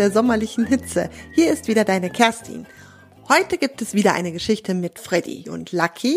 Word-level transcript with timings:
der 0.00 0.10
sommerlichen 0.10 0.64
Hitze. 0.64 1.10
Hier 1.34 1.52
ist 1.52 1.68
wieder 1.68 1.84
deine 1.84 2.08
Kerstin. 2.08 2.66
Heute 3.28 3.58
gibt 3.58 3.82
es 3.82 3.92
wieder 3.92 4.14
eine 4.14 4.32
Geschichte 4.32 4.72
mit 4.72 4.98
Freddy 4.98 5.50
und 5.50 5.72
Lucky. 5.72 6.16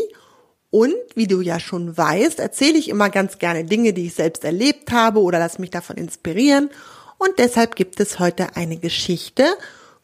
Und 0.72 0.96
wie 1.16 1.28
du 1.28 1.42
ja 1.42 1.60
schon 1.60 1.98
weißt, 1.98 2.40
erzähle 2.40 2.78
ich 2.78 2.88
immer 2.88 3.10
ganz 3.10 3.40
gerne 3.40 3.66
Dinge, 3.66 3.92
die 3.92 4.06
ich 4.06 4.14
selbst 4.14 4.46
erlebt 4.46 4.94
habe 4.94 5.20
oder 5.20 5.38
lass 5.38 5.60
mich 5.60 5.70
davon 5.70 5.98
inspirieren. 5.98 6.70
Und 7.18 7.38
deshalb 7.40 7.76
gibt 7.76 8.00
es 8.00 8.20
heute 8.20 8.56
eine 8.56 8.78
Geschichte, 8.78 9.46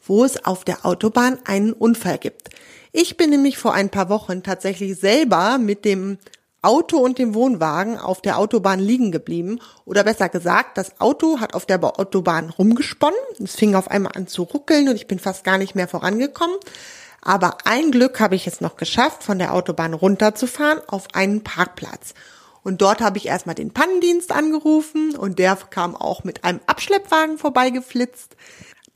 wo 0.06 0.24
es 0.24 0.44
auf 0.44 0.64
der 0.64 0.84
Autobahn 0.84 1.38
einen 1.46 1.72
Unfall 1.72 2.18
gibt. 2.18 2.50
Ich 2.92 3.16
bin 3.16 3.30
nämlich 3.30 3.56
vor 3.56 3.72
ein 3.72 3.88
paar 3.88 4.10
Wochen 4.10 4.42
tatsächlich 4.42 4.96
selber 4.96 5.56
mit 5.56 5.86
dem 5.86 6.18
Auto 6.62 6.98
und 6.98 7.18
dem 7.18 7.34
Wohnwagen 7.34 7.98
auf 7.98 8.20
der 8.20 8.38
Autobahn 8.38 8.80
liegen 8.80 9.12
geblieben. 9.12 9.60
Oder 9.84 10.04
besser 10.04 10.28
gesagt, 10.28 10.76
das 10.76 11.00
Auto 11.00 11.40
hat 11.40 11.54
auf 11.54 11.66
der 11.66 11.82
Autobahn 11.82 12.50
rumgesponnen. 12.50 13.18
Es 13.42 13.56
fing 13.56 13.74
auf 13.74 13.90
einmal 13.90 14.12
an 14.14 14.26
zu 14.26 14.42
ruckeln 14.42 14.88
und 14.88 14.96
ich 14.96 15.06
bin 15.06 15.18
fast 15.18 15.44
gar 15.44 15.58
nicht 15.58 15.74
mehr 15.74 15.88
vorangekommen. 15.88 16.56
Aber 17.22 17.58
ein 17.64 17.90
Glück 17.90 18.20
habe 18.20 18.34
ich 18.34 18.46
es 18.46 18.60
noch 18.60 18.76
geschafft, 18.76 19.22
von 19.22 19.38
der 19.38 19.54
Autobahn 19.54 19.94
runterzufahren 19.94 20.80
auf 20.86 21.08
einen 21.14 21.42
Parkplatz. 21.42 22.14
Und 22.62 22.82
dort 22.82 23.00
habe 23.00 23.18
ich 23.18 23.26
erstmal 23.26 23.54
den 23.54 23.72
Pannendienst 23.72 24.32
angerufen 24.32 25.16
und 25.16 25.38
der 25.38 25.56
kam 25.56 25.96
auch 25.96 26.24
mit 26.24 26.44
einem 26.44 26.60
Abschleppwagen 26.66 27.38
vorbeigeflitzt. 27.38 28.36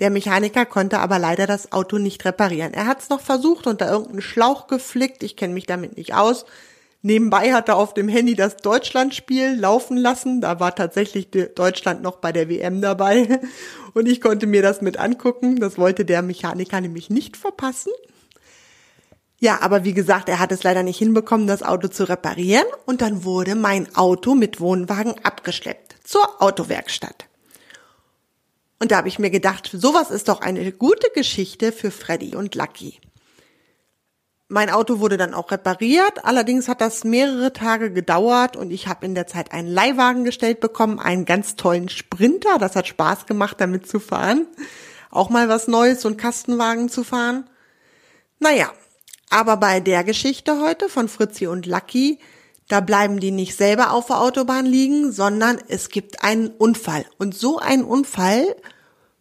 Der 0.00 0.10
Mechaniker 0.10 0.66
konnte 0.66 0.98
aber 0.98 1.18
leider 1.18 1.46
das 1.46 1.72
Auto 1.72 1.98
nicht 1.98 2.24
reparieren. 2.24 2.74
Er 2.74 2.86
hat 2.86 3.00
es 3.00 3.08
noch 3.08 3.20
versucht 3.20 3.66
und 3.66 3.80
da 3.80 3.90
irgendeinen 3.90 4.22
Schlauch 4.22 4.66
geflickt. 4.66 5.22
Ich 5.22 5.36
kenne 5.36 5.54
mich 5.54 5.66
damit 5.66 5.96
nicht 5.96 6.14
aus. 6.14 6.44
Nebenbei 7.06 7.52
hat 7.52 7.68
er 7.68 7.76
auf 7.76 7.92
dem 7.92 8.08
Handy 8.08 8.34
das 8.34 8.56
Deutschlandspiel 8.56 9.56
laufen 9.60 9.98
lassen. 9.98 10.40
Da 10.40 10.58
war 10.58 10.74
tatsächlich 10.74 11.28
Deutschland 11.30 12.00
noch 12.00 12.16
bei 12.16 12.32
der 12.32 12.48
WM 12.48 12.80
dabei. 12.80 13.40
Und 13.92 14.08
ich 14.08 14.22
konnte 14.22 14.46
mir 14.46 14.62
das 14.62 14.80
mit 14.80 14.96
angucken. 14.96 15.56
Das 15.56 15.76
wollte 15.76 16.06
der 16.06 16.22
Mechaniker 16.22 16.80
nämlich 16.80 17.10
nicht 17.10 17.36
verpassen. 17.36 17.92
Ja, 19.38 19.60
aber 19.60 19.84
wie 19.84 19.92
gesagt, 19.92 20.30
er 20.30 20.38
hat 20.38 20.50
es 20.50 20.62
leider 20.62 20.82
nicht 20.82 20.96
hinbekommen, 20.96 21.46
das 21.46 21.62
Auto 21.62 21.88
zu 21.88 22.08
reparieren. 22.08 22.64
Und 22.86 23.02
dann 23.02 23.22
wurde 23.22 23.54
mein 23.54 23.94
Auto 23.94 24.34
mit 24.34 24.58
Wohnwagen 24.58 25.14
abgeschleppt 25.22 25.96
zur 26.04 26.40
Autowerkstatt. 26.40 27.26
Und 28.80 28.92
da 28.92 28.96
habe 28.96 29.08
ich 29.08 29.18
mir 29.18 29.28
gedacht, 29.28 29.68
sowas 29.70 30.10
ist 30.10 30.28
doch 30.28 30.40
eine 30.40 30.72
gute 30.72 31.10
Geschichte 31.14 31.70
für 31.70 31.90
Freddy 31.90 32.34
und 32.34 32.54
Lucky. 32.54 32.98
Mein 34.48 34.68
Auto 34.68 35.00
wurde 35.00 35.16
dann 35.16 35.32
auch 35.32 35.50
repariert, 35.50 36.24
allerdings 36.24 36.68
hat 36.68 36.82
das 36.82 37.02
mehrere 37.02 37.54
Tage 37.54 37.90
gedauert 37.90 38.56
und 38.56 38.70
ich 38.70 38.88
habe 38.88 39.06
in 39.06 39.14
der 39.14 39.26
Zeit 39.26 39.52
einen 39.52 39.68
Leihwagen 39.68 40.24
gestellt 40.24 40.60
bekommen, 40.60 40.98
einen 40.98 41.24
ganz 41.24 41.56
tollen 41.56 41.88
Sprinter, 41.88 42.58
das 42.58 42.76
hat 42.76 42.86
Spaß 42.86 43.24
gemacht, 43.24 43.56
damit 43.58 43.88
zu 43.88 44.00
fahren. 44.00 44.46
Auch 45.10 45.30
mal 45.30 45.48
was 45.48 45.66
Neues, 45.66 46.02
so 46.02 46.08
einen 46.08 46.18
Kastenwagen 46.18 46.90
zu 46.90 47.04
fahren. 47.04 47.48
Naja, 48.38 48.70
aber 49.30 49.56
bei 49.56 49.80
der 49.80 50.04
Geschichte 50.04 50.60
heute 50.60 50.90
von 50.90 51.08
Fritzi 51.08 51.46
und 51.46 51.64
Lucky, 51.64 52.18
da 52.68 52.80
bleiben 52.80 53.20
die 53.20 53.30
nicht 53.30 53.56
selber 53.56 53.92
auf 53.92 54.06
der 54.06 54.20
Autobahn 54.20 54.66
liegen, 54.66 55.10
sondern 55.10 55.58
es 55.68 55.88
gibt 55.88 56.22
einen 56.22 56.48
Unfall. 56.48 57.06
Und 57.18 57.34
so 57.34 57.58
einen 57.58 57.84
Unfall 57.84 58.54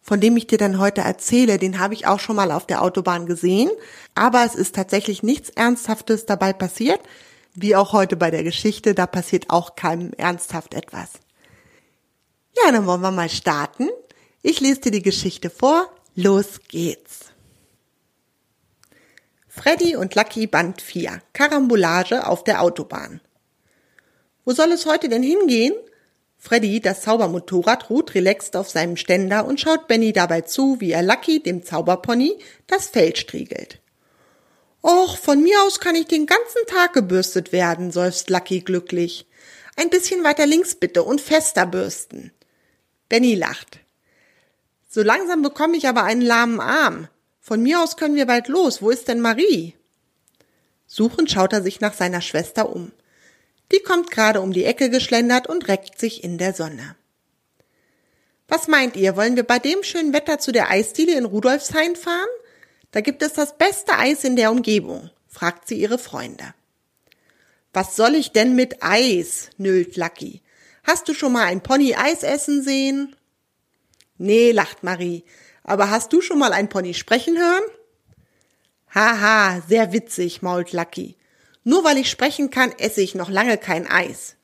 von 0.04 0.20
dem 0.20 0.36
ich 0.36 0.46
dir 0.46 0.58
dann 0.58 0.78
heute 0.78 1.00
erzähle, 1.00 1.58
den 1.58 1.78
habe 1.78 1.94
ich 1.94 2.06
auch 2.06 2.20
schon 2.20 2.36
mal 2.36 2.52
auf 2.52 2.66
der 2.66 2.82
Autobahn 2.82 3.24
gesehen, 3.24 3.70
aber 4.14 4.44
es 4.44 4.54
ist 4.54 4.74
tatsächlich 4.74 5.22
nichts 5.22 5.48
Ernsthaftes 5.48 6.26
dabei 6.26 6.52
passiert, 6.52 7.00
wie 7.54 7.74
auch 7.74 7.94
heute 7.94 8.16
bei 8.16 8.30
der 8.30 8.44
Geschichte, 8.44 8.94
da 8.94 9.06
passiert 9.06 9.48
auch 9.48 9.76
keinem 9.76 10.12
ernsthaft 10.12 10.74
etwas. 10.74 11.12
Ja, 12.54 12.70
dann 12.70 12.86
wollen 12.86 13.00
wir 13.00 13.10
mal 13.10 13.30
starten. 13.30 13.88
Ich 14.42 14.60
lese 14.60 14.82
dir 14.82 14.90
die 14.90 15.02
Geschichte 15.02 15.48
vor. 15.48 15.88
Los 16.14 16.60
geht's. 16.68 17.30
Freddy 19.48 19.96
und 19.96 20.14
Lucky 20.14 20.46
Band 20.46 20.82
4. 20.82 21.22
Karambolage 21.32 22.26
auf 22.26 22.44
der 22.44 22.60
Autobahn. 22.60 23.20
Wo 24.44 24.52
soll 24.52 24.70
es 24.72 24.84
heute 24.84 25.08
denn 25.08 25.22
hingehen? 25.22 25.74
Freddy, 26.44 26.80
das 26.80 27.00
Zaubermotorrad, 27.00 27.88
ruht 27.88 28.14
relaxed 28.14 28.54
auf 28.54 28.68
seinem 28.68 28.98
Ständer 28.98 29.46
und 29.46 29.58
schaut 29.58 29.88
Benny 29.88 30.12
dabei 30.12 30.42
zu, 30.42 30.78
wie 30.78 30.90
er 30.90 31.02
Lucky, 31.02 31.42
dem 31.42 31.64
Zauberpony, 31.64 32.38
das 32.66 32.86
Fell 32.86 33.16
striegelt. 33.16 33.80
Och, 34.82 35.16
von 35.16 35.42
mir 35.42 35.62
aus 35.62 35.80
kann 35.80 35.94
ich 35.94 36.04
den 36.04 36.26
ganzen 36.26 36.66
Tag 36.66 36.92
gebürstet 36.92 37.52
werden, 37.52 37.92
seufzt 37.92 38.28
Lucky 38.28 38.60
glücklich. 38.60 39.26
Ein 39.76 39.88
bisschen 39.88 40.22
weiter 40.22 40.44
links 40.44 40.74
bitte 40.74 41.02
und 41.02 41.22
fester 41.22 41.64
bürsten. 41.64 42.30
Benny 43.08 43.36
lacht. 43.36 43.80
So 44.90 45.02
langsam 45.02 45.40
bekomme 45.40 45.78
ich 45.78 45.88
aber 45.88 46.04
einen 46.04 46.20
lahmen 46.20 46.60
Arm. 46.60 47.08
Von 47.40 47.62
mir 47.62 47.80
aus 47.82 47.96
können 47.96 48.16
wir 48.16 48.26
bald 48.26 48.48
los. 48.48 48.82
Wo 48.82 48.90
ist 48.90 49.08
denn 49.08 49.22
Marie? 49.22 49.72
Suchend 50.86 51.30
schaut 51.30 51.54
er 51.54 51.62
sich 51.62 51.80
nach 51.80 51.94
seiner 51.94 52.20
Schwester 52.20 52.68
um. 52.68 52.92
Die 53.72 53.80
kommt 53.80 54.10
gerade 54.10 54.40
um 54.40 54.52
die 54.52 54.64
Ecke 54.64 54.90
geschlendert 54.90 55.46
und 55.46 55.68
reckt 55.68 55.98
sich 55.98 56.22
in 56.22 56.38
der 56.38 56.52
Sonne. 56.54 56.96
Was 58.48 58.68
meint 58.68 58.96
ihr, 58.96 59.16
wollen 59.16 59.36
wir 59.36 59.44
bei 59.44 59.58
dem 59.58 59.82
schönen 59.82 60.12
Wetter 60.12 60.38
zu 60.38 60.52
der 60.52 60.70
Eisdiele 60.70 61.16
in 61.16 61.24
Rudolfshain 61.24 61.96
fahren? 61.96 62.28
Da 62.90 63.00
gibt 63.00 63.22
es 63.22 63.32
das 63.32 63.56
beste 63.56 63.98
Eis 63.98 64.22
in 64.22 64.36
der 64.36 64.50
Umgebung, 64.50 65.10
fragt 65.28 65.66
sie 65.66 65.80
ihre 65.80 65.98
Freunde. 65.98 66.54
Was 67.72 67.96
soll 67.96 68.14
ich 68.14 68.32
denn 68.32 68.54
mit 68.54 68.82
Eis? 68.82 69.50
nüllt 69.56 69.96
Lucky. 69.96 70.42
Hast 70.84 71.08
du 71.08 71.14
schon 71.14 71.32
mal 71.32 71.44
ein 71.44 71.62
Pony 71.62 71.94
Eis 71.94 72.22
essen 72.22 72.62
sehen? 72.62 73.16
Nee, 74.18 74.52
lacht 74.52 74.84
Marie. 74.84 75.24
Aber 75.64 75.90
hast 75.90 76.12
du 76.12 76.20
schon 76.20 76.38
mal 76.38 76.52
ein 76.52 76.68
Pony 76.68 76.94
sprechen 76.94 77.36
hören? 77.36 77.64
Haha, 78.94 79.62
sehr 79.66 79.92
witzig, 79.92 80.42
mault 80.42 80.72
Lucky. 80.72 81.16
Nur 81.64 81.82
weil 81.82 81.98
ich 81.98 82.10
sprechen 82.10 82.50
kann, 82.50 82.72
esse 82.78 83.00
ich 83.00 83.14
noch 83.14 83.30
lange 83.30 83.58
kein 83.58 83.90
Eis. 83.90 84.36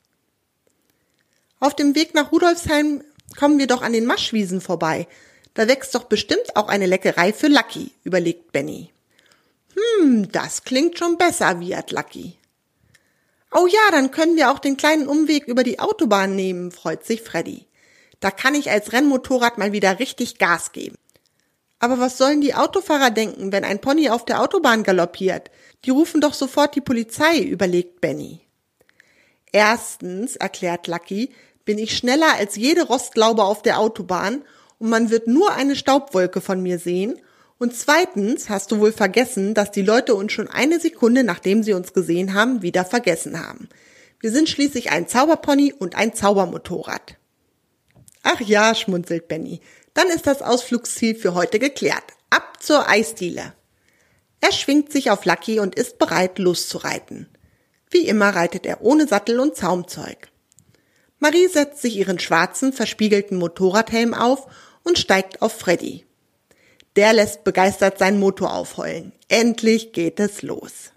Auf 1.61 1.77
dem 1.77 1.95
Weg 1.95 2.15
nach 2.15 2.33
Rudolfsheim 2.33 3.05
kommen 3.39 3.59
wir 3.59 3.67
doch 3.67 3.83
an 3.83 3.93
den 3.93 4.07
Maschwiesen 4.07 4.61
vorbei. 4.61 5.07
Da 5.55 5.69
wächst 5.69 5.95
doch 5.95 6.05
bestimmt 6.05 6.57
auch 6.57 6.69
eine 6.69 6.87
Leckerei 6.87 7.33
für 7.33 7.49
Lucky, 7.49 7.93
überlegt 8.03 8.53
Benny. 8.53 8.91
Hm, 9.75 10.33
das 10.33 10.65
klingt 10.65 10.99
schon 10.99 11.19
besser, 11.19 11.61
wiehert 11.61 11.93
Lucky. 11.93 12.39
Oh 13.53 13.67
ja, 13.67 13.91
dann 13.91 14.11
können 14.11 14.37
wir 14.37 14.51
auch 14.51 14.59
den 14.59 14.77
kleinen 14.77 15.09
Umweg 15.09 15.47
über 15.47 15.65
die 15.65 15.81
Autobahn 15.81 16.37
nehmen, 16.37 16.71
freut 16.71 17.05
sich 17.05 17.21
Freddy. 17.21 17.67
Da 18.21 18.31
kann 18.31 18.55
ich 18.55 18.71
als 18.71 18.93
Rennmotorrad 18.93 19.59
mal 19.59 19.73
wieder 19.73 19.99
richtig 19.99 20.39
Gas 20.39 20.73
geben. 20.73 20.97
Aber 21.81 21.99
was 21.99 22.19
sollen 22.19 22.43
die 22.43 22.55
Autofahrer 22.55 23.11
denken, 23.11 23.53
wenn 23.53 23.65
ein 23.65 23.81
Pony 23.81 24.11
auf 24.11 24.25
der 24.25 24.43
Autobahn 24.43 24.83
galoppiert? 24.83 25.51
Die 25.85 25.91
rufen 25.91 26.21
doch 26.21 26.35
sofort 26.35 26.75
die 26.75 26.83
Polizei, 26.83 27.39
überlegt 27.39 28.01
Benny. 28.03 28.41
Erstens, 29.51 30.37
erklärt 30.37 30.87
Lucky, 30.87 31.31
bin 31.65 31.79
ich 31.79 31.97
schneller 31.97 32.35
als 32.37 32.57
jede 32.57 32.83
Rostlaube 32.83 33.45
auf 33.45 33.63
der 33.63 33.79
Autobahn 33.79 34.45
und 34.79 34.91
man 34.91 35.11
wird 35.11 35.27
nur 35.27 35.53
eine 35.53 35.75
Staubwolke 35.75 36.41
von 36.41 36.63
mir 36.63 36.79
sehen. 36.79 37.19
Und 37.59 37.75
zweitens 37.75 38.49
hast 38.49 38.71
du 38.73 38.79
wohl 38.79 38.93
vergessen, 38.93 39.55
dass 39.55 39.71
die 39.71 39.83
Leute 39.83 40.15
uns 40.15 40.33
schon 40.33 40.49
eine 40.49 40.81
Sekunde, 40.81 41.25
nachdem 41.25 41.63
sie 41.63 41.73
uns 41.73 41.93
gesehen 41.93 42.35
haben, 42.35 42.63
wieder 42.63 42.85
vergessen 42.85 43.45
haben. 43.45 43.69
Wir 44.21 44.31
sind 44.31 44.49
schließlich 44.49 44.91
ein 44.91 45.09
Zauberpony 45.09 45.73
und 45.73 45.95
ein 45.95 46.15
Zaubermotorrad. 46.15 47.17
Ach 48.23 48.41
ja, 48.41 48.75
schmunzelt 48.75 49.28
Benny. 49.28 49.60
Dann 49.95 50.09
ist 50.09 50.27
das 50.27 50.42
Ausflugsziel 50.42 51.15
für 51.15 51.34
heute 51.34 51.59
geklärt. 51.59 52.04
Ab 52.31 52.63
zur 52.63 52.89
Eisdiele. 52.89 53.54
Er 54.41 54.53
schwingt 54.53 54.92
sich 54.92 55.10
auf 55.10 55.25
Lucky 55.25 55.60
und 55.60 55.75
ist 55.75 55.98
bereit, 55.98 56.39
loszureiten. 56.39 57.28
Wie 57.91 58.07
immer 58.07 58.31
reitet 58.31 58.66
er 58.66 58.83
ohne 58.83 59.07
Sattel 59.07 59.41
und 59.41 59.57
Zaumzeug. 59.57 60.28
Marie 61.19 61.48
setzt 61.48 61.83
sich 61.83 61.97
ihren 61.97 62.19
schwarzen, 62.19 62.72
verspiegelten 62.72 63.37
Motorradhelm 63.37 64.15
auf 64.15 64.47
und 64.84 64.98
steigt 64.98 65.42
auf 65.42 65.53
Freddy. 65.53 66.07
Der 66.97 67.13
lässt 67.13 67.45
begeistert 67.45 67.98
seinen 67.98 68.19
Motor 68.19 68.54
aufheulen. 68.54 69.13
Endlich 69.28 69.92
geht 69.92 70.19
es 70.19 70.42
los. 70.42 70.92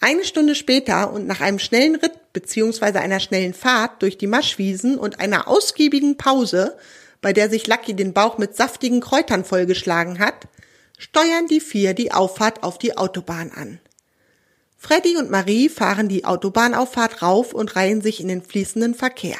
Eine 0.00 0.24
Stunde 0.24 0.54
später 0.54 1.12
und 1.12 1.26
nach 1.26 1.40
einem 1.40 1.58
schnellen 1.58 1.94
Ritt 1.96 2.21
bzw. 2.32 2.98
einer 2.98 3.20
schnellen 3.20 3.54
Fahrt 3.54 4.02
durch 4.02 4.18
die 4.18 4.26
Maschwiesen 4.26 4.98
und 4.98 5.20
einer 5.20 5.48
ausgiebigen 5.48 6.16
Pause, 6.16 6.76
bei 7.20 7.32
der 7.32 7.50
sich 7.50 7.66
Lucky 7.66 7.94
den 7.94 8.12
Bauch 8.12 8.38
mit 8.38 8.56
saftigen 8.56 9.00
Kräutern 9.00 9.44
vollgeschlagen 9.44 10.18
hat, 10.18 10.48
steuern 10.98 11.46
die 11.48 11.60
vier 11.60 11.94
die 11.94 12.12
Auffahrt 12.12 12.62
auf 12.62 12.78
die 12.78 12.96
Autobahn 12.96 13.50
an. 13.52 13.80
Freddy 14.76 15.16
und 15.16 15.30
Marie 15.30 15.68
fahren 15.68 16.08
die 16.08 16.24
Autobahnauffahrt 16.24 17.22
rauf 17.22 17.54
und 17.54 17.76
reihen 17.76 18.02
sich 18.02 18.20
in 18.20 18.28
den 18.28 18.42
fließenden 18.42 18.94
Verkehr. 18.94 19.38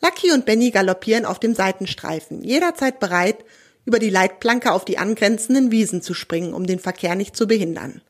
Lucky 0.00 0.30
und 0.30 0.46
Benny 0.46 0.70
galoppieren 0.70 1.24
auf 1.24 1.40
dem 1.40 1.54
Seitenstreifen, 1.54 2.44
jederzeit 2.44 3.00
bereit, 3.00 3.44
über 3.84 3.98
die 3.98 4.10
Leitplanke 4.10 4.72
auf 4.72 4.84
die 4.84 4.98
angrenzenden 4.98 5.72
Wiesen 5.72 6.02
zu 6.02 6.14
springen, 6.14 6.54
um 6.54 6.66
den 6.66 6.78
Verkehr 6.78 7.16
nicht 7.16 7.34
zu 7.34 7.48
behindern. 7.48 8.00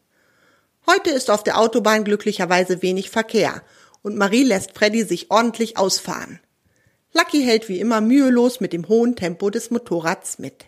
Heute 0.90 1.10
ist 1.10 1.30
auf 1.30 1.44
der 1.44 1.58
Autobahn 1.58 2.02
glücklicherweise 2.02 2.80
wenig 2.80 3.10
Verkehr 3.10 3.62
und 4.00 4.16
Marie 4.16 4.42
lässt 4.42 4.72
Freddy 4.72 5.02
sich 5.02 5.30
ordentlich 5.30 5.76
ausfahren. 5.76 6.40
Lucky 7.12 7.42
hält 7.42 7.68
wie 7.68 7.78
immer 7.78 8.00
mühelos 8.00 8.60
mit 8.60 8.72
dem 8.72 8.88
hohen 8.88 9.14
Tempo 9.14 9.50
des 9.50 9.70
Motorrads 9.70 10.38
mit. 10.38 10.64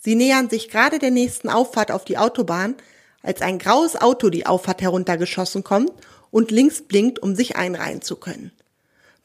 Sie 0.00 0.16
nähern 0.16 0.50
sich 0.50 0.68
gerade 0.68 0.98
der 0.98 1.12
nächsten 1.12 1.48
Auffahrt 1.48 1.92
auf 1.92 2.04
die 2.04 2.18
Autobahn, 2.18 2.74
als 3.22 3.40
ein 3.40 3.60
graues 3.60 3.94
Auto 3.94 4.30
die 4.30 4.46
Auffahrt 4.46 4.82
heruntergeschossen 4.82 5.62
kommt 5.62 5.92
und 6.32 6.50
links 6.50 6.82
blinkt, 6.82 7.20
um 7.20 7.36
sich 7.36 7.54
einreihen 7.54 8.02
zu 8.02 8.16
können. 8.16 8.50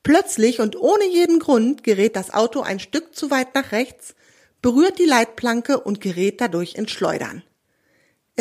Plötzlich 0.03 0.59
und 0.59 0.75
ohne 0.79 1.07
jeden 1.07 1.39
Grund 1.39 1.83
gerät 1.83 2.15
das 2.15 2.31
Auto 2.31 2.61
ein 2.61 2.79
Stück 2.79 3.15
zu 3.15 3.31
weit 3.31 3.55
nach 3.55 3.71
rechts, 3.71 4.13
berührt 4.61 4.99
die 4.99 5.05
Leitplanke 5.05 5.79
und 5.79 5.99
gerät 5.99 6.41
dadurch 6.41 6.75
ins 6.75 6.91
Schleudern. 6.91 7.41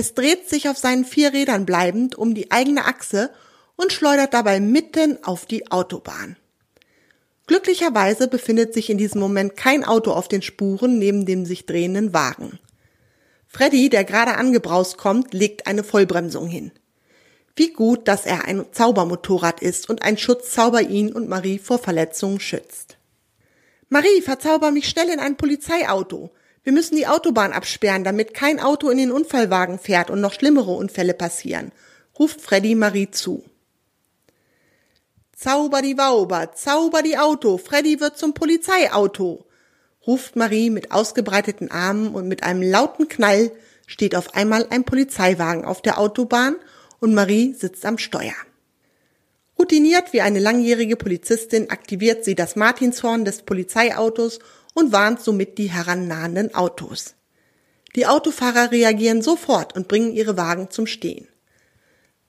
Es 0.00 0.14
dreht 0.14 0.48
sich 0.48 0.70
auf 0.70 0.78
seinen 0.78 1.04
vier 1.04 1.34
Rädern 1.34 1.66
bleibend 1.66 2.14
um 2.14 2.34
die 2.34 2.50
eigene 2.50 2.86
Achse 2.86 3.28
und 3.76 3.92
schleudert 3.92 4.32
dabei 4.32 4.58
mitten 4.58 5.22
auf 5.24 5.44
die 5.44 5.70
Autobahn. 5.70 6.36
Glücklicherweise 7.46 8.26
befindet 8.26 8.72
sich 8.72 8.88
in 8.88 8.96
diesem 8.96 9.20
Moment 9.20 9.58
kein 9.58 9.84
Auto 9.84 10.12
auf 10.12 10.26
den 10.26 10.40
Spuren 10.40 10.98
neben 10.98 11.26
dem 11.26 11.44
sich 11.44 11.66
drehenden 11.66 12.14
Wagen. 12.14 12.58
Freddy, 13.46 13.90
der 13.90 14.04
gerade 14.04 14.36
angebraust 14.36 14.96
kommt, 14.96 15.34
legt 15.34 15.66
eine 15.66 15.84
Vollbremsung 15.84 16.46
hin. 16.46 16.72
Wie 17.54 17.70
gut, 17.70 18.08
dass 18.08 18.24
er 18.24 18.46
ein 18.46 18.64
Zaubermotorrad 18.72 19.60
ist 19.60 19.90
und 19.90 20.00
ein 20.00 20.16
Schutzzauber 20.16 20.80
ihn 20.80 21.12
und 21.12 21.28
Marie 21.28 21.58
vor 21.58 21.78
Verletzungen 21.78 22.40
schützt. 22.40 22.96
Marie, 23.90 24.22
verzauber 24.22 24.70
mich 24.70 24.88
schnell 24.88 25.10
in 25.10 25.20
ein 25.20 25.36
Polizeiauto. 25.36 26.30
Wir 26.62 26.72
müssen 26.72 26.96
die 26.96 27.06
Autobahn 27.06 27.52
absperren, 27.52 28.04
damit 28.04 28.34
kein 28.34 28.60
Auto 28.60 28.90
in 28.90 28.98
den 28.98 29.12
Unfallwagen 29.12 29.78
fährt 29.78 30.10
und 30.10 30.20
noch 30.20 30.34
schlimmere 30.34 30.72
Unfälle 30.72 31.14
passieren, 31.14 31.72
ruft 32.18 32.40
Freddy 32.40 32.74
Marie 32.74 33.10
zu. 33.10 33.44
Zauber 35.34 35.80
die 35.80 35.96
Wauber, 35.96 36.52
zauber 36.52 37.00
die 37.00 37.16
Auto, 37.16 37.56
Freddy 37.56 37.98
wird 37.98 38.18
zum 38.18 38.34
Polizeiauto, 38.34 39.46
ruft 40.06 40.36
Marie 40.36 40.68
mit 40.68 40.92
ausgebreiteten 40.92 41.70
Armen 41.70 42.14
und 42.14 42.28
mit 42.28 42.42
einem 42.42 42.62
lauten 42.62 43.08
Knall 43.08 43.50
steht 43.86 44.14
auf 44.14 44.34
einmal 44.34 44.66
ein 44.68 44.84
Polizeiwagen 44.84 45.64
auf 45.64 45.80
der 45.80 45.98
Autobahn 45.98 46.56
und 47.00 47.14
Marie 47.14 47.54
sitzt 47.54 47.86
am 47.86 47.96
Steuer. 47.96 48.34
Routiniert 49.58 50.12
wie 50.12 50.20
eine 50.20 50.38
langjährige 50.38 50.96
Polizistin 50.96 51.70
aktiviert 51.70 52.24
sie 52.24 52.34
das 52.34 52.56
Martinshorn 52.56 53.24
des 53.24 53.42
Polizeiautos 53.42 54.38
und 54.74 54.92
warnt 54.92 55.20
somit 55.20 55.58
die 55.58 55.70
herannahenden 55.70 56.54
Autos. 56.54 57.14
Die 57.96 58.06
Autofahrer 58.06 58.70
reagieren 58.70 59.22
sofort 59.22 59.74
und 59.74 59.88
bringen 59.88 60.12
ihre 60.12 60.36
Wagen 60.36 60.70
zum 60.70 60.86
Stehen. 60.86 61.28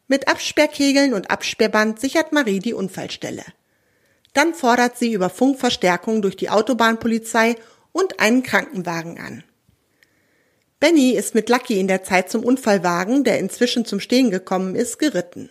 Mit 0.08 0.28
Absperrkegeln 0.28 1.14
und 1.14 1.30
Absperrband 1.30 2.00
sichert 2.00 2.34
Marie 2.34 2.60
die 2.60 2.74
Unfallstelle. 2.74 3.46
Dann 4.34 4.54
fordert 4.54 4.98
sie 4.98 5.14
über 5.14 5.30
Funk 5.30 5.60
Verstärkung 5.60 6.22
durch 6.22 6.36
die 6.36 6.50
Autobahnpolizei 6.50 7.56
und 7.92 8.20
einen 8.20 8.44
Krankenwagen 8.44 9.20
an. 9.20 9.44
Benny 10.80 11.12
ist 11.12 11.36
mit 11.36 11.48
Lucky 11.48 11.80
in 11.80 11.88
der 11.88 12.04
Zeit 12.04 12.32
zum 12.32 12.44
Unfallwagen, 12.44 13.24
der 13.24 13.40
inzwischen 13.40 13.86
zum 13.86 14.00
Stehen 14.00 14.32
gekommen 14.32 14.76
ist, 14.76 14.98
geritten. 14.98 15.50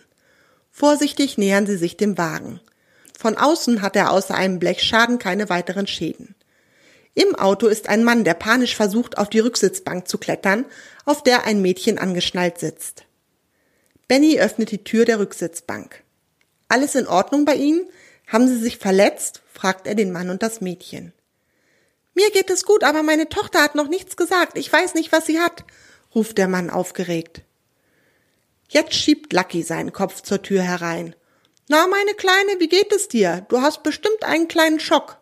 Vorsichtig 0.71 1.37
nähern 1.37 1.65
sie 1.65 1.77
sich 1.77 1.95
dem 1.95 2.17
Wagen. 2.17 2.59
Von 3.17 3.37
außen 3.37 3.81
hat 3.81 3.95
er 3.95 4.11
außer 4.11 4.35
einem 4.35 4.59
Blechschaden 4.59 5.19
keine 5.19 5.47
weiteren 5.49 5.87
Schäden. 5.87 6.35
Im 7.13 7.35
Auto 7.35 7.67
ist 7.67 7.89
ein 7.89 8.03
Mann, 8.03 8.23
der 8.23 8.33
panisch 8.33 8.75
versucht, 8.75 9.17
auf 9.17 9.29
die 9.29 9.39
Rücksitzbank 9.39 10.07
zu 10.07 10.17
klettern, 10.17 10.65
auf 11.05 11.23
der 11.23 11.45
ein 11.45 11.61
Mädchen 11.61 11.97
angeschnallt 11.97 12.57
sitzt. 12.57 13.03
Benny 14.07 14.39
öffnet 14.39 14.71
die 14.71 14.83
Tür 14.83 15.05
der 15.05 15.19
Rücksitzbank. 15.19 16.03
Alles 16.67 16.95
in 16.95 17.07
Ordnung 17.07 17.45
bei 17.45 17.55
Ihnen? 17.55 17.87
Haben 18.27 18.47
Sie 18.47 18.57
sich 18.57 18.77
verletzt? 18.77 19.41
fragt 19.51 19.87
er 19.87 19.95
den 19.95 20.11
Mann 20.11 20.29
und 20.29 20.41
das 20.41 20.61
Mädchen. 20.61 21.13
Mir 22.13 22.29
geht 22.31 22.49
es 22.49 22.65
gut, 22.65 22.83
aber 22.83 23.03
meine 23.03 23.29
Tochter 23.29 23.61
hat 23.61 23.75
noch 23.75 23.87
nichts 23.87 24.17
gesagt. 24.17 24.57
Ich 24.57 24.71
weiß 24.71 24.93
nicht, 24.93 25.11
was 25.11 25.25
sie 25.25 25.39
hat, 25.39 25.63
ruft 26.13 26.37
der 26.37 26.47
Mann 26.47 26.69
aufgeregt. 26.69 27.41
Jetzt 28.69 28.93
schiebt 28.93 29.33
Lucky 29.33 29.63
seinen 29.63 29.93
Kopf 29.93 30.21
zur 30.21 30.41
Tür 30.41 30.61
herein. 30.61 31.15
Na, 31.67 31.87
meine 31.87 32.13
Kleine, 32.13 32.59
wie 32.59 32.67
geht 32.67 32.91
es 32.91 33.07
dir? 33.07 33.45
Du 33.49 33.61
hast 33.61 33.83
bestimmt 33.83 34.23
einen 34.23 34.47
kleinen 34.47 34.79
Schock, 34.79 35.20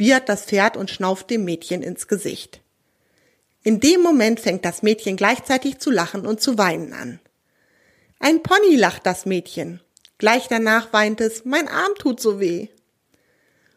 wiehert 0.00 0.28
das 0.28 0.46
Pferd 0.46 0.76
und 0.76 0.90
schnauft 0.90 1.30
dem 1.30 1.44
Mädchen 1.44 1.82
ins 1.82 2.08
Gesicht. 2.08 2.60
In 3.62 3.78
dem 3.78 4.00
Moment 4.00 4.40
fängt 4.40 4.64
das 4.64 4.82
Mädchen 4.82 5.16
gleichzeitig 5.16 5.78
zu 5.78 5.90
lachen 5.90 6.26
und 6.26 6.40
zu 6.40 6.58
weinen 6.58 6.92
an. 6.92 7.20
Ein 8.18 8.42
Pony 8.42 8.74
lacht 8.74 9.06
das 9.06 9.26
Mädchen. 9.26 9.80
Gleich 10.18 10.48
danach 10.48 10.92
weint 10.92 11.20
es, 11.20 11.44
mein 11.44 11.68
Arm 11.68 11.94
tut 11.98 12.20
so 12.20 12.40
weh. 12.40 12.68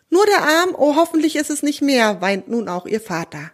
Nur 0.10 0.25
der 0.25 0.42
Arm, 0.42 0.75
oh 0.78 0.96
hoffentlich 0.96 1.36
ist 1.36 1.50
es 1.50 1.64
nicht 1.64 1.81
mehr, 1.81 2.22
weint 2.22 2.48
nun 2.48 2.68
auch 2.68 2.86
ihr 2.86 3.02
Vater. 3.02 3.52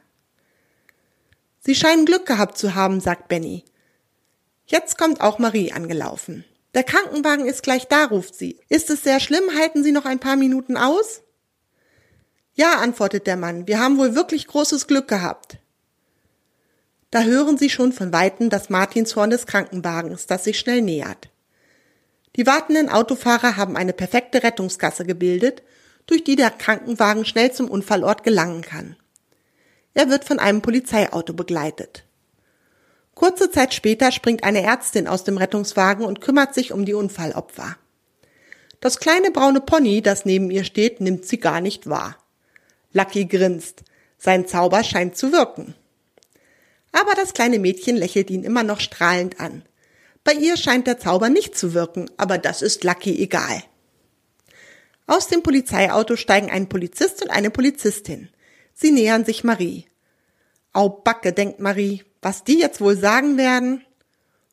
Sie 1.60 1.76
scheinen 1.76 2.06
Glück 2.06 2.26
gehabt 2.26 2.58
zu 2.58 2.76
haben, 2.76 3.00
sagt 3.02 3.28
Benny. 3.28 3.66
Jetzt 4.66 4.98
kommt 4.98 5.22
auch 5.22 5.40
Marie 5.40 5.72
angelaufen. 5.72 6.46
Der 6.74 6.84
Krankenwagen 6.84 7.46
ist 7.48 7.64
gleich 7.64 7.88
da, 7.88 8.06
ruft 8.06 8.36
sie. 8.36 8.60
Ist 8.70 8.90
es 8.90 9.04
sehr 9.04 9.20
schlimm? 9.20 9.56
Halten 9.58 9.84
Sie 9.84 9.92
noch 9.92 10.06
ein 10.06 10.20
paar 10.20 10.36
Minuten 10.36 10.78
aus? 10.78 11.22
Ja, 12.60 12.80
antwortet 12.80 13.26
der 13.26 13.38
Mann, 13.38 13.68
wir 13.68 13.80
haben 13.80 13.98
wohl 13.98 14.16
wirklich 14.16 14.46
großes 14.46 14.86
Glück 14.86 15.08
gehabt. 15.08 15.60
Da 17.10 17.22
hören 17.22 17.58
sie 17.58 17.70
schon 17.70 17.94
von 17.94 18.12
Weitem 18.12 18.50
das 18.50 18.70
Martinshorn 18.70 19.30
des 19.30 19.46
Krankenwagens, 19.46 20.26
das 20.26 20.44
sich 20.44 20.60
schnell 20.60 20.82
nähert. 20.82 21.30
Die 22.36 22.46
wartenden 22.46 22.90
Autofahrer 22.90 23.56
haben 23.56 23.78
eine 23.78 23.94
perfekte 23.94 24.44
Rettungsgasse 24.44 25.06
gebildet, 25.06 25.64
durch 26.06 26.26
die 26.26 26.36
der 26.36 26.50
Krankenwagen 26.50 27.24
schnell 27.24 27.50
zum 27.54 27.72
Unfallort 27.72 28.24
gelangen 28.24 28.62
kann. 28.62 28.98
Er 29.94 30.10
wird 30.10 30.26
von 30.26 30.38
einem 30.38 30.62
Polizeiauto 30.62 31.32
begleitet. 31.32 32.04
Kurze 33.16 33.50
Zeit 33.52 33.74
später 33.74 34.12
springt 34.12 34.44
eine 34.44 34.64
Ärztin 34.64 35.08
aus 35.08 35.24
dem 35.24 35.38
Rettungswagen 35.38 36.04
und 36.04 36.20
kümmert 36.20 36.54
sich 36.54 36.74
um 36.74 36.84
die 36.84 36.94
Unfallopfer. 36.94 37.78
Das 38.82 39.00
kleine 39.00 39.32
braune 39.32 39.62
Pony, 39.62 40.02
das 40.02 40.26
neben 40.26 40.52
ihr 40.52 40.66
steht, 40.66 41.00
nimmt 41.00 41.26
sie 41.26 41.40
gar 41.40 41.62
nicht 41.62 41.90
wahr. 41.90 42.18
Lucky 42.92 43.26
grinst. 43.26 43.84
Sein 44.18 44.48
Zauber 44.48 44.84
scheint 44.84 45.18
zu 45.18 45.32
wirken. 45.32 45.76
Aber 46.92 47.14
das 47.16 47.34
kleine 47.34 47.60
Mädchen 47.60 47.96
lächelt 47.96 48.30
ihn 48.30 48.44
immer 48.44 48.64
noch 48.64 48.80
strahlend 48.80 49.40
an. 49.40 49.64
Bei 50.24 50.34
ihr 50.34 50.58
scheint 50.58 50.88
der 50.88 51.00
Zauber 51.00 51.30
nicht 51.30 51.58
zu 51.58 51.74
wirken, 51.74 52.10
aber 52.18 52.38
das 52.38 52.62
ist 52.62 52.84
Lucky 52.84 53.22
egal. 53.22 53.64
Aus 55.08 55.28
dem 55.28 55.42
Polizeiauto 55.42 56.16
steigen 56.16 56.52
ein 56.52 56.70
Polizist 56.70 57.24
und 57.24 57.30
eine 57.30 57.50
Polizistin. 57.50 58.30
Sie 58.74 58.92
nähern 58.92 59.26
sich 59.26 59.44
Marie. 59.44 59.86
Au 60.74 60.90
Backe, 60.90 61.34
denkt 61.34 61.60
Marie, 61.60 62.04
was 62.22 62.44
die 62.44 62.60
jetzt 62.60 62.82
wohl 62.82 62.96
sagen 62.96 63.38
werden? 63.38 63.84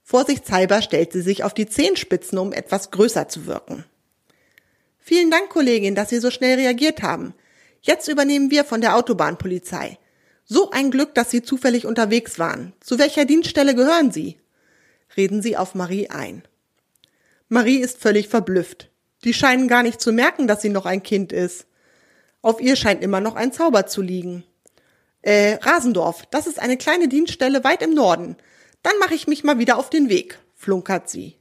Vorsichtshalber 0.03 0.83
stellt 0.83 1.13
sie 1.13 1.21
sich 1.21 1.43
auf 1.43 1.53
die 1.53 1.67
Zehenspitzen, 1.67 2.39
um 2.39 2.53
etwas 2.53 2.91
größer 2.91 3.29
zu 3.29 3.47
wirken. 3.47 3.85
Vielen 4.99 5.31
Dank, 5.31 5.51
Kollegin, 5.51 5.95
dass 5.95 6.09
Sie 6.09 6.19
so 6.21 6.31
schnell 6.31 6.59
reagiert 6.59 7.03
haben. 7.03 7.35
Jetzt 7.83 8.09
übernehmen 8.09 8.51
wir 8.51 8.65
von 8.65 8.81
der 8.81 8.97
Autobahnpolizei. 8.97 9.99
So 10.45 10.71
ein 10.71 10.91
Glück, 10.91 11.15
dass 11.15 11.31
Sie 11.31 11.43
zufällig 11.43 11.87
unterwegs 11.87 12.39
waren. 12.39 12.73
Zu 12.81 12.99
welcher 12.99 13.25
Dienststelle 13.25 13.75
gehören 13.75 14.13
Sie? 14.13 14.39
Reden 15.17 15.43
Sie 15.43 15.57
auf 15.57 15.75
Marie 15.75 16.09
ein. 16.09 16.43
Marie 17.49 17.79
ist 17.79 17.99
völlig 17.99 18.29
verblüfft. 18.29 18.91
Die 19.25 19.35
scheinen 19.35 19.69
gar 19.69 19.83
nicht 19.83 20.01
zu 20.01 20.13
merken, 20.13 20.47
dass 20.47 20.63
sie 20.63 20.69
noch 20.69 20.87
ein 20.87 21.03
Kind 21.03 21.33
ist. 21.33 21.67
Auf 22.43 22.61
ihr 22.61 22.77
scheint 22.77 23.03
immer 23.03 23.21
noch 23.21 23.35
ein 23.35 23.53
Zauber 23.53 23.87
zu 23.87 24.03
liegen. 24.03 24.45
Äh, 25.23 25.55
Rasendorf, 25.63 26.27
das 26.31 26.47
ist 26.47 26.61
eine 26.61 26.77
kleine 26.77 27.09
Dienststelle 27.09 27.65
weit 27.65 27.83
im 27.83 27.95
Norden. 27.95 28.37
Dann 28.83 28.99
mache 29.01 29.15
ich 29.15 29.27
mich 29.27 29.43
mal 29.43 29.59
wieder 29.59 29.79
auf 29.79 29.91
den 29.91 30.09
Weg, 30.09 30.39
flunkert 30.55 31.11
sie. 31.11 31.37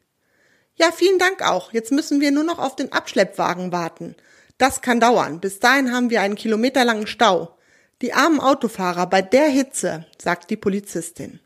Ja, 0.75 0.92
vielen 0.92 1.20
Dank 1.20 1.42
auch. 1.44 1.74
Jetzt 1.74 1.92
müssen 1.92 2.22
wir 2.22 2.32
nur 2.32 2.44
noch 2.44 2.60
auf 2.60 2.75
den 2.75 2.92
Abschleppwagen 2.92 3.72
warten. 3.72 4.15
Das 4.57 4.81
kann 4.81 5.00
dauern. 5.00 5.39
Bis 5.39 5.59
dahin 5.59 5.91
haben 5.91 6.09
wir 6.09 6.21
einen 6.21 6.35
kilometerlangen 6.35 7.07
Stau. 7.07 7.57
Die 8.01 8.13
armen 8.13 8.39
Autofahrer 8.39 9.07
bei 9.07 9.21
der 9.21 9.47
Hitze, 9.47 10.05
sagt 10.21 10.50
die 10.50 10.57
Polizistin. 10.57 11.39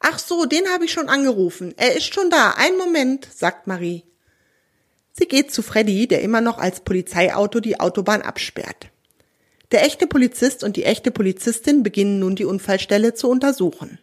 Ach 0.00 0.18
so, 0.18 0.46
den 0.46 0.68
habe 0.68 0.84
ich 0.84 0.92
schon 0.92 1.08
angerufen. 1.08 1.74
Er 1.76 1.96
ist 1.96 2.12
schon 2.12 2.28
da. 2.28 2.54
Ein 2.56 2.76
Moment, 2.76 3.28
sagt 3.32 3.66
Marie. 3.66 4.04
Sie 5.12 5.26
geht 5.26 5.52
zu 5.52 5.62
Freddy, 5.62 6.08
der 6.08 6.22
immer 6.22 6.40
noch 6.40 6.58
als 6.58 6.80
Polizeiauto 6.80 7.60
die 7.60 7.78
Autobahn 7.78 8.22
absperrt. 8.22 8.88
Der 9.70 9.84
echte 9.84 10.06
Polizist 10.06 10.64
und 10.64 10.76
die 10.76 10.84
echte 10.84 11.10
Polizistin 11.10 11.82
beginnen 11.82 12.18
nun 12.18 12.34
die 12.34 12.44
Unfallstelle 12.44 13.14
zu 13.14 13.28
untersuchen. 13.28 13.98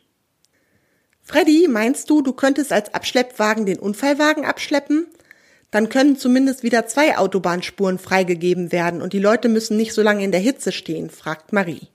Freddy, 1.21 1.67
meinst 1.67 2.09
du, 2.09 2.21
du 2.21 2.33
könntest 2.33 2.71
als 2.71 2.93
Abschleppwagen 2.93 3.65
den 3.65 3.77
Unfallwagen 3.77 4.45
abschleppen? 4.45 5.07
Dann 5.71 5.89
können 5.89 6.17
zumindest 6.17 6.63
wieder 6.63 6.87
zwei 6.87 7.17
Autobahnspuren 7.17 7.99
freigegeben 7.99 8.71
werden 8.71 9.01
und 9.01 9.13
die 9.13 9.19
Leute 9.19 9.49
müssen 9.49 9.77
nicht 9.77 9.93
so 9.93 10.01
lange 10.01 10.23
in 10.23 10.31
der 10.31 10.41
Hitze 10.41 10.71
stehen, 10.71 11.09
fragt 11.09 11.53
Marie. 11.53 11.89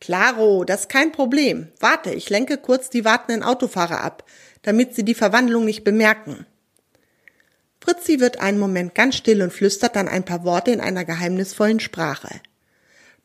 Claro, 0.00 0.64
das 0.64 0.82
ist 0.82 0.88
kein 0.88 1.12
Problem. 1.12 1.68
Warte, 1.78 2.10
ich 2.10 2.28
lenke 2.28 2.56
kurz 2.56 2.90
die 2.90 3.04
wartenden 3.04 3.44
Autofahrer 3.44 4.00
ab, 4.00 4.24
damit 4.62 4.94
sie 4.94 5.04
die 5.04 5.14
Verwandlung 5.14 5.64
nicht 5.64 5.84
bemerken. 5.84 6.46
Fritzi 7.80 8.20
wird 8.20 8.40
einen 8.40 8.58
Moment 8.58 8.94
ganz 8.94 9.16
still 9.16 9.42
und 9.42 9.52
flüstert 9.52 9.96
dann 9.96 10.08
ein 10.08 10.24
paar 10.24 10.44
Worte 10.44 10.70
in 10.70 10.80
einer 10.80 11.04
geheimnisvollen 11.04 11.80
Sprache. 11.80 12.40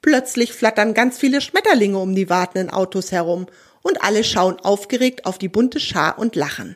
Plötzlich 0.02 0.54
flattern 0.54 0.94
ganz 0.94 1.18
viele 1.18 1.42
Schmetterlinge 1.42 1.98
um 1.98 2.16
die 2.16 2.30
wartenden 2.30 2.70
Autos 2.70 3.12
herum 3.12 3.48
und 3.82 4.04
alle 4.04 4.24
schauen 4.24 4.60
aufgeregt 4.60 5.26
auf 5.26 5.38
die 5.38 5.50
bunte 5.50 5.80
Schar 5.80 6.20
und 6.20 6.36
lachen. 6.36 6.76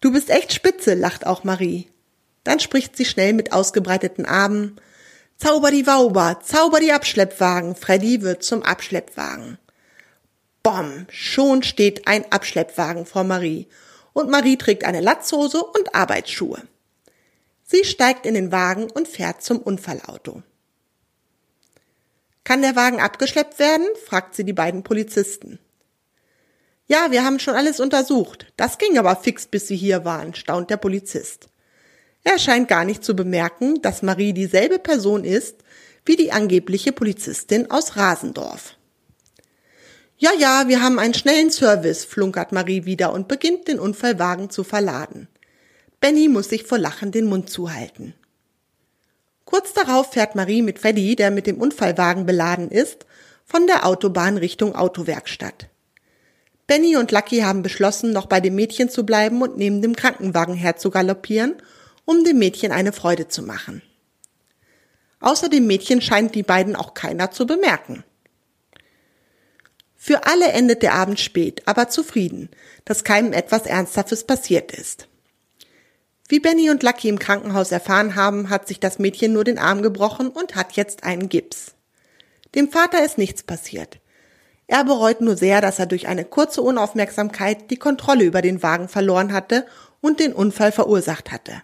Du 0.00 0.12
bist 0.12 0.30
echt 0.30 0.52
spitze, 0.52 0.94
lacht 0.94 1.26
auch 1.26 1.44
Marie. 1.44 1.88
Dann 2.44 2.58
spricht 2.58 2.96
sie 2.96 3.04
schnell 3.04 3.34
mit 3.34 3.52
ausgebreiteten 3.52 4.24
Armen. 4.24 4.80
Zauber 5.36 5.70
die 5.70 5.86
Wauber, 5.86 6.40
zauber 6.42 6.80
die 6.80 6.92
Abschleppwagen, 6.92 7.74
Freddy 7.74 8.22
wird 8.22 8.42
zum 8.42 8.62
Abschleppwagen. 8.62 9.58
Bom, 10.62 11.06
schon 11.10 11.62
steht 11.62 12.06
ein 12.06 12.30
Abschleppwagen 12.30 13.06
vor 13.06 13.24
Marie 13.24 13.68
und 14.12 14.30
Marie 14.30 14.56
trägt 14.56 14.84
eine 14.84 15.00
Latzhose 15.00 15.62
und 15.62 15.94
Arbeitsschuhe. 15.94 16.62
Sie 17.62 17.84
steigt 17.84 18.26
in 18.26 18.34
den 18.34 18.52
Wagen 18.52 18.90
und 18.90 19.08
fährt 19.08 19.42
zum 19.42 19.58
Unfallauto. 19.58 20.42
Kann 22.44 22.62
der 22.62 22.76
Wagen 22.76 23.00
abgeschleppt 23.00 23.58
werden? 23.58 23.86
fragt 24.06 24.34
sie 24.34 24.44
die 24.44 24.52
beiden 24.52 24.82
Polizisten. 24.82 25.58
Ja, 26.90 27.12
wir 27.12 27.24
haben 27.24 27.38
schon 27.38 27.54
alles 27.54 27.78
untersucht. 27.78 28.46
Das 28.56 28.76
ging 28.76 28.98
aber 28.98 29.14
fix, 29.14 29.46
bis 29.46 29.68
Sie 29.68 29.76
hier 29.76 30.04
waren, 30.04 30.34
staunt 30.34 30.70
der 30.70 30.76
Polizist. 30.76 31.46
Er 32.24 32.36
scheint 32.40 32.66
gar 32.66 32.84
nicht 32.84 33.04
zu 33.04 33.14
bemerken, 33.14 33.80
dass 33.80 34.02
Marie 34.02 34.32
dieselbe 34.32 34.80
Person 34.80 35.22
ist 35.22 35.58
wie 36.04 36.16
die 36.16 36.32
angebliche 36.32 36.90
Polizistin 36.90 37.70
aus 37.70 37.96
Rasendorf. 37.96 38.74
Ja, 40.18 40.32
ja, 40.36 40.66
wir 40.66 40.82
haben 40.82 40.98
einen 40.98 41.14
schnellen 41.14 41.52
Service, 41.52 42.04
flunkert 42.04 42.50
Marie 42.50 42.86
wieder 42.86 43.12
und 43.12 43.28
beginnt 43.28 43.68
den 43.68 43.78
Unfallwagen 43.78 44.50
zu 44.50 44.64
verladen. 44.64 45.28
Benny 46.00 46.26
muss 46.26 46.48
sich 46.48 46.64
vor 46.64 46.78
Lachen 46.78 47.12
den 47.12 47.26
Mund 47.26 47.50
zuhalten. 47.50 48.14
Kurz 49.44 49.74
darauf 49.74 50.12
fährt 50.12 50.34
Marie 50.34 50.62
mit 50.62 50.80
Freddy, 50.80 51.14
der 51.14 51.30
mit 51.30 51.46
dem 51.46 51.60
Unfallwagen 51.60 52.26
beladen 52.26 52.68
ist, 52.68 53.06
von 53.44 53.68
der 53.68 53.86
Autobahn 53.86 54.38
Richtung 54.38 54.74
Autowerkstatt. 54.74 55.68
Benny 56.70 56.96
und 56.96 57.10
Lucky 57.10 57.40
haben 57.40 57.62
beschlossen, 57.62 58.12
noch 58.12 58.26
bei 58.26 58.38
dem 58.38 58.54
Mädchen 58.54 58.88
zu 58.88 59.04
bleiben 59.04 59.42
und 59.42 59.56
neben 59.56 59.82
dem 59.82 59.96
Krankenwagen 59.96 60.54
herzugaloppieren, 60.54 61.60
um 62.04 62.22
dem 62.22 62.38
Mädchen 62.38 62.70
eine 62.70 62.92
Freude 62.92 63.26
zu 63.26 63.42
machen. 63.42 63.82
Außer 65.18 65.48
dem 65.48 65.66
Mädchen 65.66 66.00
scheint 66.00 66.36
die 66.36 66.44
beiden 66.44 66.76
auch 66.76 66.94
keiner 66.94 67.32
zu 67.32 67.44
bemerken. 67.44 68.04
Für 69.96 70.26
alle 70.28 70.52
endet 70.52 70.84
der 70.84 70.94
Abend 70.94 71.18
spät, 71.18 71.60
aber 71.66 71.88
zufrieden, 71.88 72.50
dass 72.84 73.02
keinem 73.02 73.32
etwas 73.32 73.66
Ernsthaftes 73.66 74.22
passiert 74.22 74.70
ist. 74.70 75.08
Wie 76.28 76.38
Benny 76.38 76.70
und 76.70 76.84
Lucky 76.84 77.08
im 77.08 77.18
Krankenhaus 77.18 77.72
erfahren 77.72 78.14
haben, 78.14 78.48
hat 78.48 78.68
sich 78.68 78.78
das 78.78 79.00
Mädchen 79.00 79.32
nur 79.32 79.42
den 79.42 79.58
Arm 79.58 79.82
gebrochen 79.82 80.28
und 80.28 80.54
hat 80.54 80.74
jetzt 80.74 81.02
einen 81.02 81.28
Gips. 81.28 81.74
Dem 82.54 82.70
Vater 82.70 83.04
ist 83.04 83.18
nichts 83.18 83.42
passiert. 83.42 83.99
Er 84.70 84.84
bereut 84.84 85.20
nur 85.20 85.36
sehr, 85.36 85.60
dass 85.60 85.80
er 85.80 85.86
durch 85.86 86.06
eine 86.06 86.24
kurze 86.24 86.62
Unaufmerksamkeit 86.62 87.72
die 87.72 87.76
Kontrolle 87.76 88.22
über 88.22 88.40
den 88.40 88.62
Wagen 88.62 88.86
verloren 88.86 89.32
hatte 89.32 89.66
und 90.00 90.20
den 90.20 90.32
Unfall 90.32 90.70
verursacht 90.70 91.32
hatte. 91.32 91.62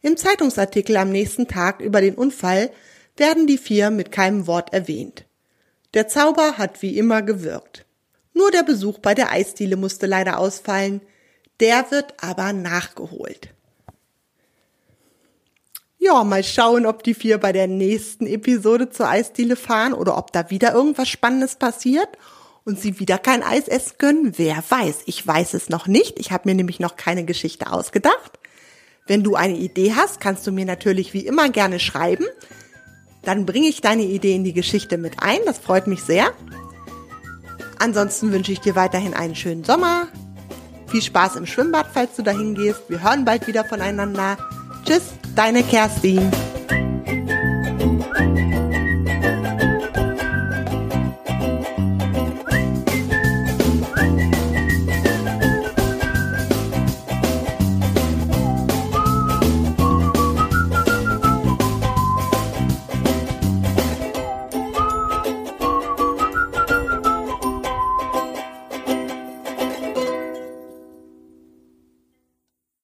Im 0.00 0.16
Zeitungsartikel 0.16 0.96
am 0.96 1.10
nächsten 1.10 1.48
Tag 1.48 1.80
über 1.80 2.00
den 2.00 2.14
Unfall 2.14 2.70
werden 3.16 3.48
die 3.48 3.58
vier 3.58 3.90
mit 3.90 4.12
keinem 4.12 4.46
Wort 4.46 4.72
erwähnt. 4.72 5.24
Der 5.92 6.06
Zauber 6.06 6.56
hat 6.56 6.82
wie 6.82 6.96
immer 6.96 7.22
gewirkt. 7.22 7.84
Nur 8.32 8.52
der 8.52 8.62
Besuch 8.62 9.00
bei 9.00 9.16
der 9.16 9.32
Eisdiele 9.32 9.74
musste 9.74 10.06
leider 10.06 10.38
ausfallen, 10.38 11.00
der 11.58 11.90
wird 11.90 12.14
aber 12.22 12.52
nachgeholt. 12.52 13.52
Ja, 16.00 16.22
mal 16.22 16.44
schauen, 16.44 16.86
ob 16.86 17.02
die 17.02 17.14
vier 17.14 17.38
bei 17.38 17.50
der 17.50 17.66
nächsten 17.66 18.26
Episode 18.26 18.88
zur 18.88 19.08
Eisdiele 19.08 19.56
fahren 19.56 19.92
oder 19.92 20.16
ob 20.16 20.32
da 20.32 20.48
wieder 20.48 20.72
irgendwas 20.72 21.08
Spannendes 21.08 21.56
passiert 21.56 22.08
und 22.64 22.78
sie 22.80 23.00
wieder 23.00 23.18
kein 23.18 23.42
Eis 23.42 23.66
essen 23.66 23.98
können. 23.98 24.32
Wer 24.36 24.62
weiß, 24.68 25.00
ich 25.06 25.26
weiß 25.26 25.54
es 25.54 25.68
noch 25.68 25.88
nicht. 25.88 26.20
Ich 26.20 26.30
habe 26.30 26.48
mir 26.48 26.54
nämlich 26.54 26.78
noch 26.78 26.94
keine 26.94 27.24
Geschichte 27.24 27.72
ausgedacht. 27.72 28.38
Wenn 29.08 29.24
du 29.24 29.34
eine 29.34 29.56
Idee 29.56 29.94
hast, 29.96 30.20
kannst 30.20 30.46
du 30.46 30.52
mir 30.52 30.66
natürlich 30.66 31.14
wie 31.14 31.26
immer 31.26 31.48
gerne 31.48 31.80
schreiben. 31.80 32.26
Dann 33.22 33.44
bringe 33.44 33.66
ich 33.66 33.80
deine 33.80 34.04
Idee 34.04 34.36
in 34.36 34.44
die 34.44 34.52
Geschichte 34.52 34.98
mit 34.98 35.20
ein. 35.20 35.40
Das 35.46 35.58
freut 35.58 35.88
mich 35.88 36.02
sehr. 36.02 36.32
Ansonsten 37.80 38.32
wünsche 38.32 38.52
ich 38.52 38.60
dir 38.60 38.76
weiterhin 38.76 39.14
einen 39.14 39.34
schönen 39.34 39.64
Sommer. 39.64 40.06
Viel 40.86 41.02
Spaß 41.02 41.36
im 41.36 41.46
Schwimmbad, 41.46 41.88
falls 41.92 42.14
du 42.14 42.22
dahin 42.22 42.54
gehst. 42.54 42.82
Wir 42.88 43.02
hören 43.02 43.24
bald 43.24 43.46
wieder 43.48 43.64
voneinander. 43.64 44.38
Tschüss, 44.84 45.02
deine 45.38 45.62
Kerstin. 45.62 46.32